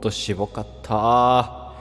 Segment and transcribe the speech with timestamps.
[0.00, 1.74] としぼかった。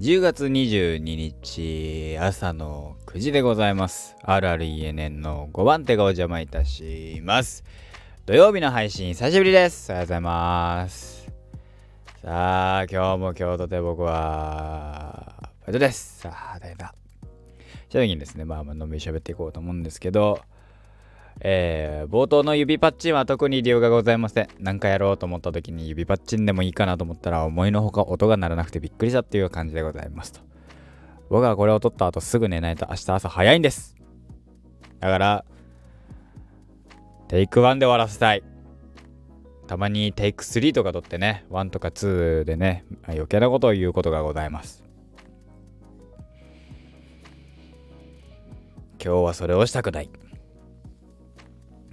[0.00, 4.16] 10月22日朝の9時でございます。
[4.24, 7.62] RRENN の5番手がお邪魔いたします。
[8.26, 9.92] 土曜日の配信久しぶりです。
[9.92, 11.30] ありがとうございます。
[12.22, 16.22] さあ今日も今日とて僕はファイトです。
[16.22, 16.92] さあ大変だ。
[17.88, 20.40] 正直にですねまあまあのんびり喋っていこうと思うんですけど
[21.46, 24.48] えー、冒頭の指パッチンは特に理由がございません。
[24.60, 30.40] 何かやろうと思った時に指パッチンでもいいかなと思ったら思いのほか音が鳴らなくてびっくりしたっていう感じでございますと。
[31.28, 33.94] 僕はこれを撮った後すぐ寝ないと明日朝早いんです。
[35.00, 35.44] だから、
[37.28, 38.42] テイク1で終わらせたい。
[39.66, 44.82] たまにテイク3とか撮ってね、1とか2でね、余計なことを言うことがございます。
[48.98, 50.08] 今日はそれをしたくない。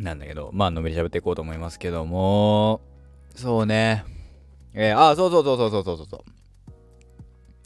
[0.03, 2.81] なんだけど、まあ、のめり喋っていこうと思いますけども、
[3.35, 4.03] そうね。
[4.73, 6.21] えー、あ、そうそうそうそうそうそうそう。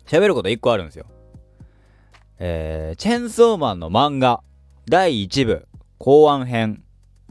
[0.08, 1.06] 喋ること1個あるんですよ。
[2.40, 4.42] えー、チェンソーマンの漫画、
[4.90, 6.84] 第1部、後半編、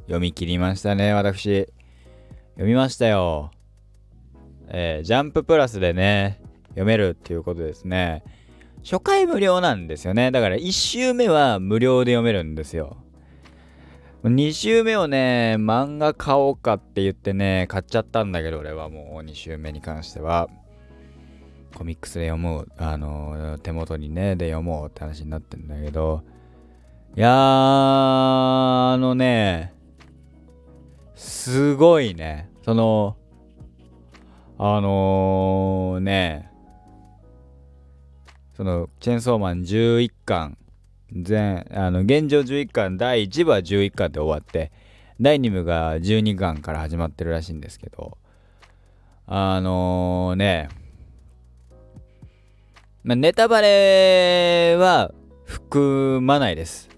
[0.03, 1.69] 読み切りましたね、私。
[2.55, 3.51] 読みましたよ。
[4.69, 8.23] えー、ジャンププラスでね、読めるっていうことですね。
[8.83, 10.31] 初回無料なんですよね。
[10.31, 12.97] だから1周目は無料で読めるんですよ。
[14.31, 20.49] 2週目をね、漫画買おうかって言ってね、買っちゃったんだけど、俺はもう2週目に関しては、
[21.75, 26.23] コミックスで読もう、あの、手元にね、で読もうって話になってんだけど、
[27.15, 29.75] いやー、あのね、
[31.15, 33.19] すごいね、その、
[34.57, 36.51] あのー、ね、
[38.57, 40.57] その、チェーンソーマン11巻
[41.15, 44.73] 全あの現状11巻第1部は11巻で終わって
[45.21, 48.19] 第2部が12巻から始まってるらしいんですけど
[49.27, 50.69] あのー、ね
[53.05, 55.13] まあ、ネタバレは
[55.45, 56.89] 含まないです。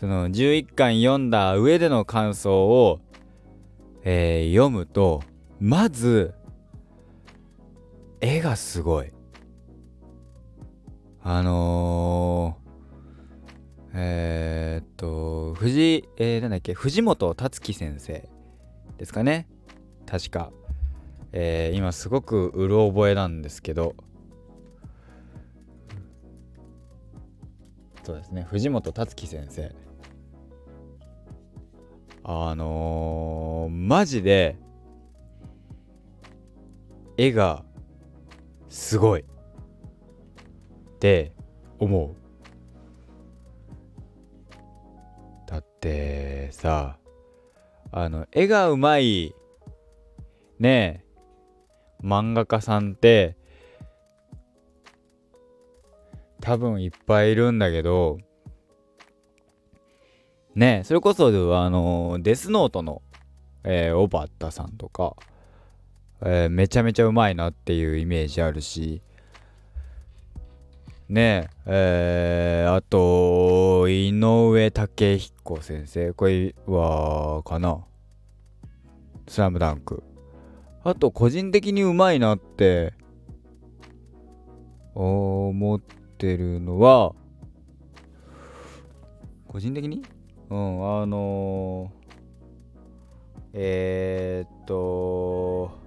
[0.00, 3.00] その11巻読んだ上での感想を、
[4.02, 5.22] えー、読むと
[5.60, 6.34] まず
[8.20, 9.12] 絵がすごい。
[11.22, 12.58] あの
[13.96, 18.28] えー、っと、藤、えー、なんだっけ、藤本達樹先生
[18.98, 19.46] ですかね。
[20.04, 20.52] 確か。
[21.32, 23.94] えー、今すごくうろ覚えなんですけど、
[28.02, 29.72] そうですね、藤本達樹先生。
[32.24, 34.56] あのー、マジで、
[37.16, 37.64] 絵が
[38.68, 39.24] すごいっ
[40.98, 41.32] て
[41.78, 42.23] 思う。
[45.84, 46.96] ってさ
[47.92, 49.34] あの絵がうまい
[50.58, 51.04] ね
[52.02, 53.36] え漫画家さんって
[56.40, 58.18] 多分いっぱいいるんだけど
[60.54, 61.28] ねえそれこそ
[61.58, 63.02] あのデスノートの、
[63.64, 65.16] えー、オバッタさんとか、
[66.22, 69.02] えー、めちゃめちゃうまいなっていうイメージあるし
[71.14, 76.12] ねえ、ー、あと、井上武彦先生。
[76.12, 77.84] これは、かな？
[79.28, 80.02] スラムダンク。
[80.82, 82.94] あと、個人的にうまいなって、
[84.96, 85.80] 思っ
[86.18, 87.14] てるのは、
[89.46, 90.02] 個人的に？
[90.50, 95.78] うん、あのー、えー、っと、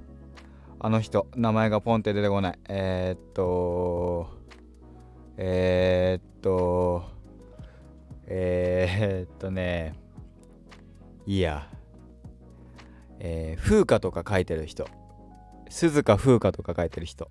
[0.79, 2.59] あの人、名前がポンって出てこない。
[2.69, 4.36] えー、っと、
[5.39, 7.05] えー、っと、
[8.25, 9.93] えー、っとね、
[11.27, 11.69] いいや。
[13.19, 14.87] えー、風花とか書いてる人。
[15.69, 17.29] 鈴鹿風花とか書いてる人。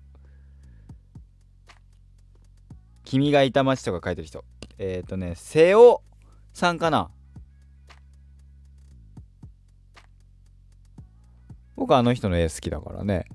[3.03, 4.45] 君がいた街とか書いてる人。
[4.77, 6.01] えー、っとね、瀬尾
[6.53, 7.09] さんかな
[11.75, 13.25] 僕あの人の絵好きだからね。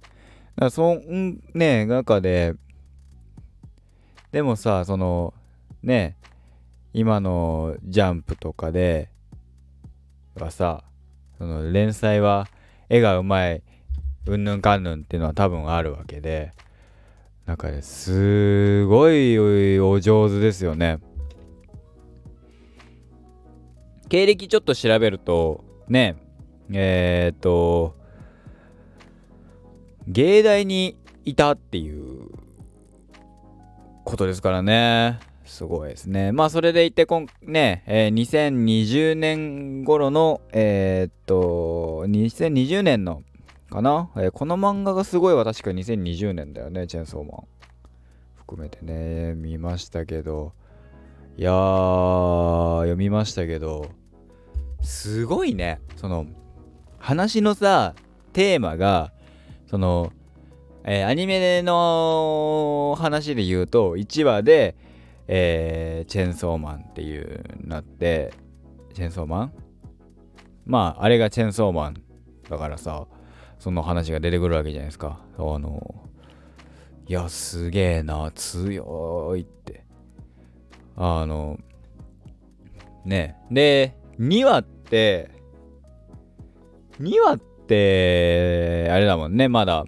[0.00, 0.10] だか
[0.56, 2.54] らそんね、中で、
[4.32, 5.34] でもさその
[5.82, 6.16] ね
[6.92, 9.10] 今のジャンプとかで
[10.34, 10.84] はさ
[11.38, 12.48] その連載は
[12.88, 13.62] 絵がうまい
[14.26, 16.52] うんぬんかんぬんっていうのは多分あるわけで
[17.46, 19.38] なんかねすごい
[19.80, 21.00] お上手ですよね。
[24.08, 26.16] 経歴ちょっと調べるとね
[26.72, 27.96] えー、っと
[30.06, 32.29] 芸大にいたっていう
[34.10, 35.20] ことですからね。
[35.44, 36.32] すごいですね。
[36.32, 43.22] まあ、それでいて、こんね、えー、2020年頃の、えー、っと、2020年の
[43.70, 47.44] かな、えー、この漫画がすごいは確か2020年だよねチェンソーマン。
[48.36, 50.52] 含めてね見ましたけど。
[51.36, 53.90] いやー読みましたけど。
[54.82, 55.80] すごいね。
[55.96, 56.26] その
[56.98, 57.94] 話のさ
[58.32, 59.12] テーマが
[59.68, 60.12] その、
[60.84, 64.76] えー、アニメの話で言うと1話で、
[65.28, 68.32] えー、チェンソーマンっていうなって
[68.94, 69.52] チェンソーマン？
[70.64, 72.02] まああれがチェンソーマン
[72.48, 73.06] だからさ
[73.58, 75.20] その話が出てくるわけじゃないですか。
[75.36, 75.94] あの
[77.06, 79.84] いやすげえな強いって。
[80.96, 81.58] あの
[83.04, 83.36] ね。
[83.50, 85.30] で2話って
[87.00, 89.84] 2話ってあれだもんねまだ。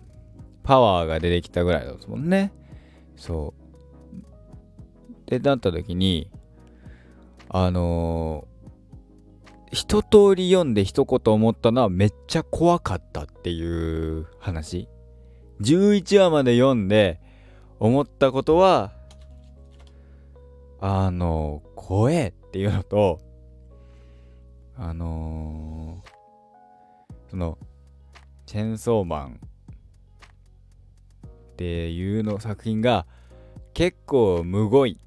[0.62, 2.53] パワーが出てきたぐらいですもんね
[3.17, 3.55] そ
[5.26, 6.31] うでなった時に
[7.49, 8.47] あの
[9.73, 14.87] 一通り読んで一言思ったのはめっちゃ怖かったっていう話。
[15.62, 17.20] 11話まで読んで
[17.81, 18.93] 思ったことは、
[20.79, 23.19] あの、怖えっていうのと、
[24.76, 27.56] あのー、その、
[28.44, 29.41] チェンソーマン
[31.52, 33.06] っていうの作品が
[33.75, 34.99] 結構むごい。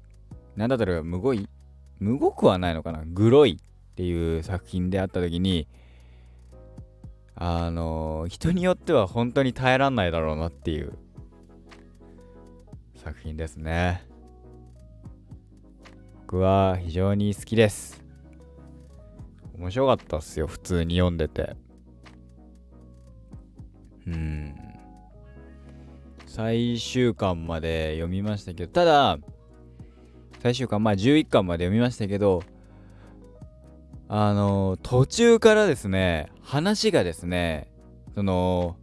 [0.56, 1.48] なんだったらむごい。
[1.98, 3.02] むごくはないのかな。
[3.06, 3.60] グロい。
[3.60, 5.66] っていう作品であった時に
[7.34, 10.92] あの人によっては本当に耐えらんないだろうなっていう。
[12.96, 14.06] 作品ですね。
[16.22, 18.04] 僕は非常に好きです。
[19.56, 20.46] 面白かったっすよ。
[20.46, 21.56] 普通に読んでて。
[24.06, 24.65] うん。
[26.36, 29.18] 最終巻まで読みましたけどただ
[30.42, 32.42] 最終巻まあ11巻まで読みましたけど
[34.06, 37.68] あの途中からですね話がですね
[38.14, 38.76] その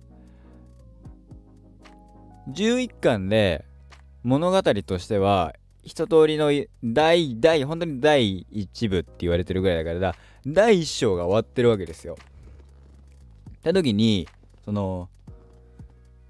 [2.50, 3.66] 11巻で
[4.24, 5.54] 物語としては
[5.84, 6.50] 一通りの
[6.84, 10.16] 第第本当に第1部って言われてるぐらいだからだ
[10.48, 12.18] 第1章が終わってるわけですよ。
[13.60, 14.28] って時に
[14.66, 15.08] その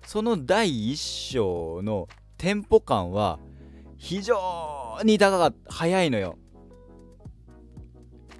[0.05, 2.07] その第1章の
[2.37, 3.39] テンポ感は
[3.97, 6.37] 非常に高かった早いのよ。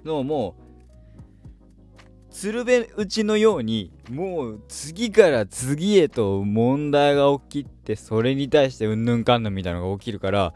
[0.04, 0.64] のもう
[2.30, 10.52] 鶴瓶打ちのようにもう次から次へと問題が起きてそれに対してうんぬんかんぬんみたいなのが起きるから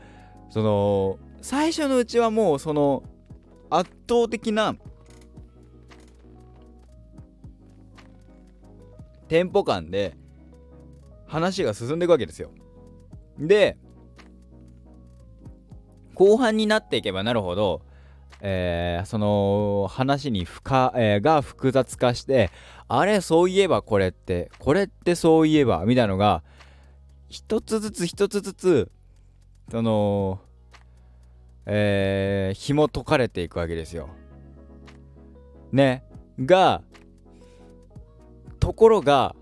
[0.51, 3.05] その最初のうちはもうその
[3.71, 4.75] 圧倒的な
[9.29, 10.17] テンポ感で
[11.29, 12.51] 話が進んでいくわけですよ。
[13.39, 13.79] で
[16.15, 17.83] 後半になっていけばなるほど
[18.41, 22.51] えー、その話に深、えー、が複雑化して
[22.87, 26.45] あれそういえばこれってこれってそういえばみたいなのが
[27.29, 28.91] 一つずつ一つずつ
[29.71, 30.41] その
[31.71, 34.09] えー、紐解かれていくわけですよ。
[35.71, 36.03] ね
[36.41, 36.83] が
[38.59, 39.37] ところが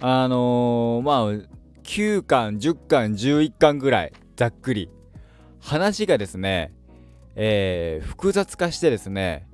[0.00, 1.32] あのー、まあ
[1.82, 4.90] 9巻10巻11巻ぐらいざっくり。
[5.60, 6.72] 話がですね
[7.36, 9.46] えー、複雑化してですね、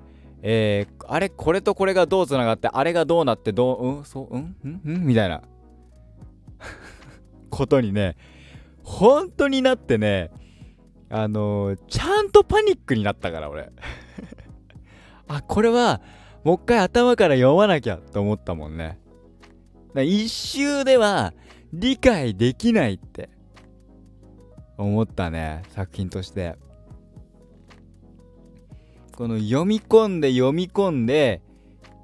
[0.42, 4.04] えー、あれこれとこれがどうつながってあれがどうなってどううん？
[4.04, 4.36] そう？
[4.36, 4.56] うん？
[4.64, 4.80] うん？
[4.84, 5.06] うん？
[5.06, 5.42] みたいな。
[7.50, 8.16] ことにね
[8.82, 10.30] 本当になってね
[11.10, 13.70] あのー、ちゃんとパニックになったから俺。
[15.28, 16.00] あこれは
[16.44, 18.98] もう一回頭から読まなきゃと思ったもんね。
[20.04, 21.32] 一周では
[21.72, 23.30] 理解できないって
[24.76, 26.56] 思ったね作品として。
[29.16, 31.40] この読み込んで読み込んで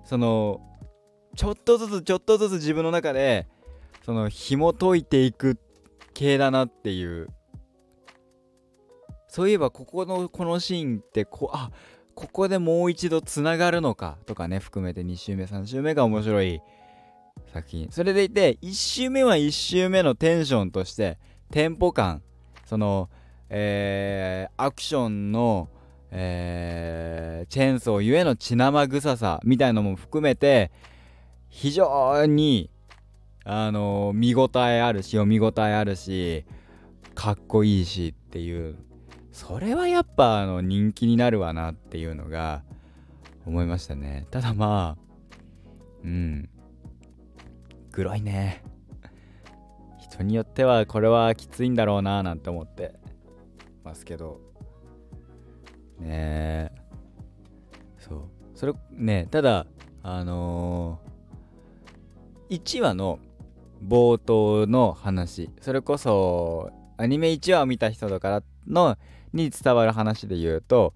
[0.05, 0.63] その
[1.37, 3.47] ちょっとずつちょっとずつ自分の中で
[4.05, 5.59] その紐解いていく
[6.15, 7.29] 系だなっていう。
[9.29, 11.71] そういえばここのこのシーンってこあ
[12.15, 16.61] ここでもう一度つながるのかとかね含めて2周目3周目が面白い
[17.53, 17.89] 作品。
[17.91, 21.19] それでいて1周目は1周目のテンションとして
[21.51, 22.23] テンポ感。
[22.65, 23.11] その
[23.55, 25.69] えー、アクションの
[26.15, 30.71] えー、チェーンソーゆえの血生臭さみたいなのも含めて
[31.49, 32.69] 非常に
[33.45, 36.45] あのー、見応えあるし読み応えあるし
[37.15, 38.77] かっこいいしっていう。
[39.33, 42.63] それはやっぱあの人気になるわなっていうのが
[43.47, 44.27] 思いましたね。
[44.31, 45.03] ただまあ
[46.05, 46.49] うん。
[47.93, 48.65] 黒いね。
[49.99, 52.95] 人によってはこれはきついんだろうななんて思って。
[53.85, 54.41] ますけど。
[55.99, 56.73] ねえ。
[57.99, 58.21] そう。
[58.55, 59.67] それねただ
[60.03, 61.01] あの
[62.51, 63.19] 1話の
[63.87, 65.51] 冒頭の話。
[65.61, 68.97] それこそアニメ1話を見た人だかの
[69.33, 70.95] に伝わる話で言うと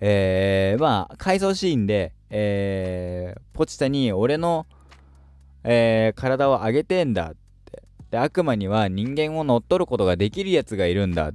[0.00, 4.66] えー、まあ回想シーンで、えー、ポチタに俺の、
[5.70, 11.34] えー、体を上げてんだってで悪魔には人間を乗っ取ることができるやつがいるんだっ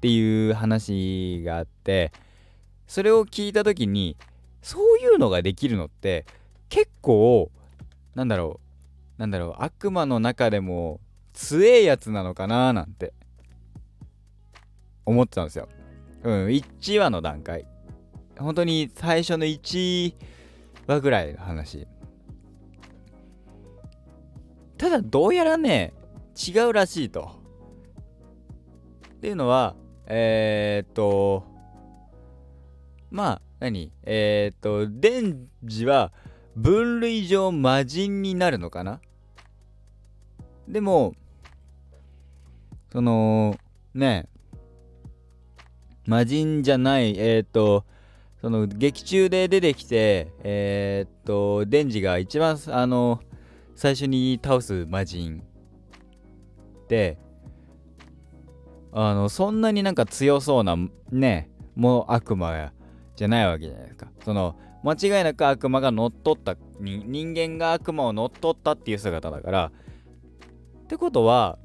[0.00, 2.12] ていう話があって
[2.86, 4.16] それを聞いた時に
[4.62, 6.24] そういうのができるのって
[6.70, 7.50] 結構
[8.14, 8.58] なんだろ
[9.18, 10.98] うなんだろう悪魔の中でも
[11.34, 13.12] 強えやつなのかななんて
[15.04, 15.68] 思ってたんですよ。
[16.24, 17.66] うん、1話の段階。
[18.38, 20.14] 本当に最初の1
[20.86, 21.86] 話ぐらいの話。
[24.78, 25.94] ただどうやらね、
[26.36, 27.30] 違うらしいと。
[29.16, 29.74] っていうのは、
[30.06, 31.44] えー、っと、
[33.10, 33.90] まあ、何？
[34.02, 36.12] えー、っと、デンジは
[36.54, 39.00] 分類上魔人になるのかな？
[40.68, 41.14] でも、
[42.92, 43.56] その、
[43.94, 44.28] ね、
[46.06, 47.84] 魔人じゃない、えっ、と、
[48.40, 53.20] その劇中で出てきて、えっ、と、デンジが一番、あの、
[53.76, 55.42] 最初に倒す魔人
[56.88, 57.18] で、
[58.92, 60.76] あの、そんなになんか強そうな、
[61.12, 62.72] ね、もう悪魔
[63.14, 64.08] じゃないわけじゃないですか。
[64.24, 69.72] その、間違いなく悪魔が乗っ取った人間が悪魔を乗っ取ったっていう姿だから
[70.84, 71.58] ってことは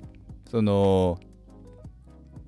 [0.50, 1.20] その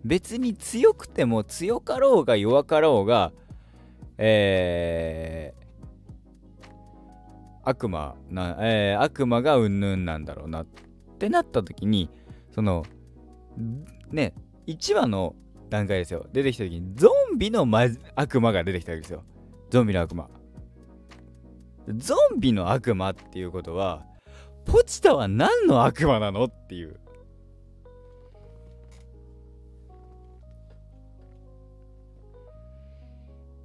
[0.04, 3.32] 別に強くても強かろうが弱かろうが
[4.18, 5.63] えー、
[7.64, 10.68] 悪魔な、えー、悪魔がうんぬんなんだろうなっ
[11.18, 12.10] てなった時に
[12.52, 12.84] その
[14.12, 14.34] ね
[14.68, 15.36] 1話の
[15.70, 16.28] 段階ですよ。
[16.32, 19.24] 出てきた時にゾンビの、ま、悪魔が出てきたわけですよ。
[19.72, 20.30] ゾンビの悪魔。
[21.98, 24.06] ゾンビの悪魔っていうことは
[24.66, 27.00] ポチタは何の悪魔なのっていう。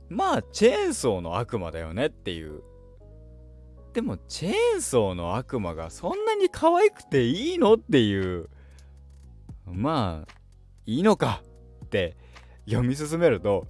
[0.09, 2.63] まあチェーンソーの悪魔だよねっていう。
[3.99, 7.75] でもチェーンソーの悪魔がそんなに可愛くていいの？
[7.75, 8.49] っていう。
[9.67, 10.33] まあ
[10.87, 11.43] いいのか？
[11.85, 12.17] って
[12.65, 13.67] 読み進めると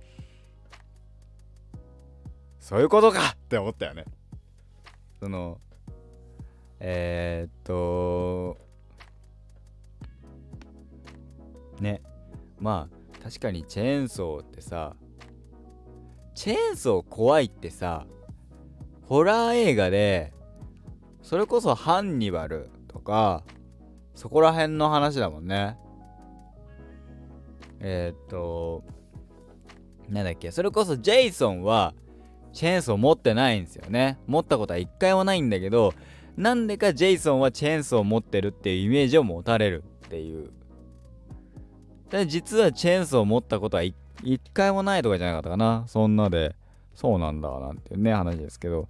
[2.60, 3.30] そういうことか？
[3.30, 4.04] って思ったよね。
[5.18, 5.62] その
[6.78, 8.58] えー、っと
[11.80, 12.02] ね。
[12.58, 14.94] まあ確かにチェーンソーってさ
[16.34, 18.06] チェーンソー怖いってさ
[19.08, 20.32] ホラー映画で
[21.22, 23.42] それこそハンニバルとか
[24.14, 25.76] そこら辺の話だもんね
[27.80, 28.84] えー、っと
[30.08, 31.94] なんだっけそれこそジェイソンは
[32.52, 35.94] チェーンソー持ってないんですよね持ったことは一回もないんだけど
[36.36, 40.50] なんでかジェイソンはチェーンソーを持ってるっていうイメージを持たれるっていう
[42.10, 45.84] で実はチェーンソーを持ったことは一一回もないとかじゃなかったかな。
[45.86, 46.56] そんなで、
[46.94, 48.88] そうなんだ、なんていうね、話ですけど。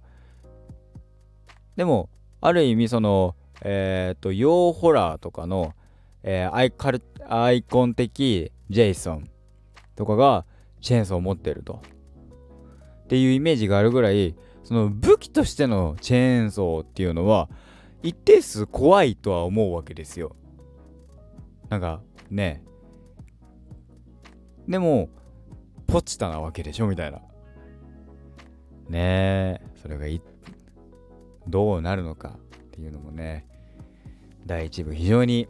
[1.79, 2.09] でも、
[2.41, 5.73] ある意味、その、えっ、ー、と、洋ホラーとかの、
[6.23, 9.29] えー、アイカルアイコン的ジェイソン
[9.95, 10.45] とかが
[10.81, 11.81] チェーンソーを持ってると。
[13.05, 17.49] っていうイメージがあるぐらい、その武器としてのチェーンソーっていうのは、
[18.03, 20.35] 一定数怖いとは思うわけですよ。
[21.69, 22.61] なんか、ね。
[24.67, 25.07] でも、
[25.87, 27.19] ポチタなわけでしょみたいな。
[28.89, 30.21] ねえ、それがい
[31.49, 32.39] どうなるのかっ
[32.71, 33.45] ていうのもね、
[34.45, 35.47] 第1部非常に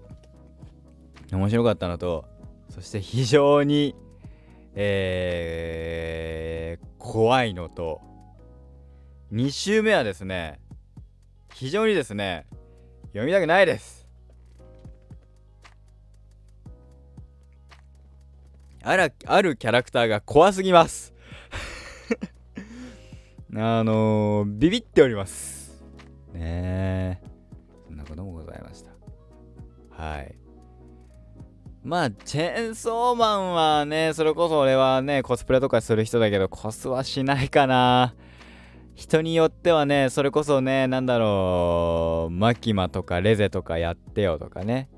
[1.31, 2.25] 面白かったのと、
[2.69, 3.95] そして非常に、
[4.75, 8.01] えー、怖いのと、
[9.33, 10.59] 2週目はですね、
[11.53, 12.47] 非常にですね、
[13.07, 14.07] 読みたくないです。
[18.81, 21.13] あら、あるキャラクターが怖すぎます。
[23.53, 25.58] あのー、ビビっております。
[26.33, 27.27] ねえ。
[27.87, 28.91] そんなこともございました。
[29.91, 30.35] はい。
[31.83, 38.15] まあ、チェーンソーマンはね、それこそ俺はね、コスプレとかする人だけど、コスはしないかな。
[38.95, 44.89] 人によってはね、それこそね、なんだろう、マキマとかレゼとかやってよとかね。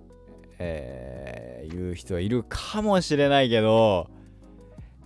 [0.58, 4.10] えー、言う人いるかもしれないけど、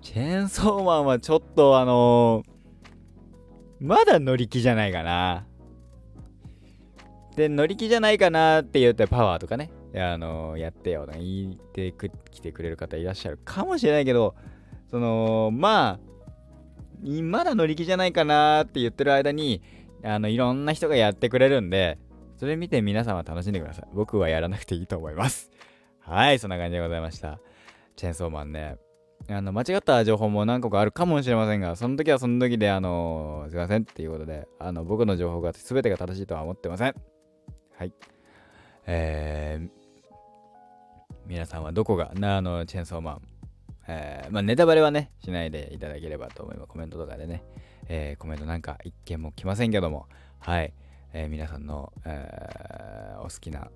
[0.01, 5.45] チェーンソーマンはちょっとあのー、まだ乗り気じゃないかな。
[7.35, 11.93] で、乗り気じゃないかなって言ってパワーとかね、あの、やってよ、言って
[12.31, 14.35] きてくれる方いらっしゃるかもしれないけど、
[14.89, 15.99] その、まあ、
[17.21, 19.61] まだ乗り気じゃないかなって言ってる間に、
[20.05, 21.97] あのいろんな人がやってくれるんで
[22.37, 23.87] それ見て皆さんは楽しんでください。
[23.93, 25.51] 僕はやらなくていいと思います。
[25.99, 27.39] はいそんな感じでございました。
[27.95, 28.77] チェーンソーマンね。
[29.29, 37.14] あの間違った情報も何個かあるかもしれませんがその時はその時であのすいませんっていうことであの僕の情報が全てが正しいとは思ってません。
[37.77, 37.93] はい
[38.87, 39.69] えー、
[41.25, 43.21] 皆さんはどこがなあのチェンソーマン
[43.87, 46.67] えー、まあ、ネタバレはね、しないでいただければと思います。
[46.67, 47.43] コメントとかでね、
[47.87, 50.07] えー、コメントなんか一件も来ませんけども、
[50.39, 50.73] はい、
[51.13, 53.69] えー、皆さんの、えお好きな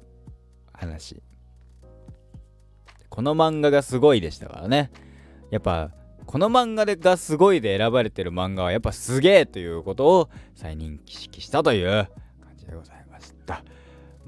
[0.73, 1.21] 話。
[3.09, 4.91] この漫画がすごいでしたからね。
[5.51, 5.91] やっぱ、
[6.25, 12.07] この漫画がすごいで選ばれてる漫画はやっぱすげえということを再認識したという
[12.43, 12.98] 感じでございました。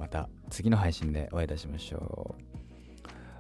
[0.02, 2.44] また次の配信でお会いいたしましょう。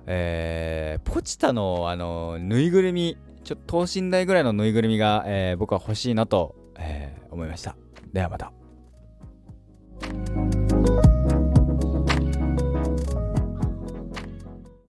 [0.05, 7.75] えー、ポチタのあのぬいぐるみ、ちょっと等身大ぐらいのぬいぐるみが、えー、僕は欲しいなと、えー、思いました。
[8.13, 8.53] ではまた。